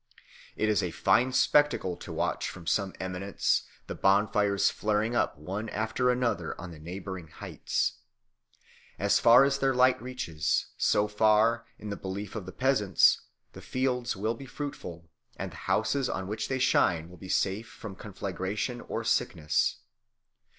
It 0.55 0.67
is 0.67 0.81
a 0.81 0.89
fine 0.89 1.31
spectacle 1.31 1.95
to 1.97 2.11
watch 2.11 2.49
from 2.49 2.65
some 2.65 2.95
eminence 2.99 3.67
the 3.85 3.93
bonfires 3.93 4.71
flaring 4.71 5.15
up 5.15 5.37
one 5.37 5.69
after 5.69 6.09
another 6.09 6.59
on 6.59 6.71
the 6.71 6.79
neighbouring 6.79 7.27
heights. 7.27 7.97
As 8.97 9.19
far 9.19 9.43
as 9.43 9.59
their 9.59 9.75
light 9.75 10.01
reaches, 10.01 10.69
so 10.75 11.07
far, 11.07 11.67
in 11.77 11.91
the 11.91 11.95
belief 11.97 12.35
of 12.35 12.47
the 12.47 12.51
peasants, 12.51 13.21
the 13.53 13.61
fields 13.61 14.15
will 14.15 14.33
be 14.33 14.47
fruitful, 14.47 15.07
and 15.35 15.51
the 15.51 15.55
houses 15.69 16.09
on 16.09 16.27
which 16.27 16.47
they 16.47 16.57
shine 16.57 17.07
will 17.07 17.17
be 17.17 17.29
safe 17.29 17.67
from 17.69 17.95
conflagration 17.95 18.81
or 18.81 19.03
sickness. 19.03 19.81